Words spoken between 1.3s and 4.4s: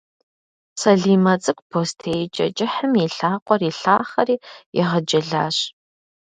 цӏыкӏу бостеикӏэ кӏыхьым и лъакъуэр илъахъэри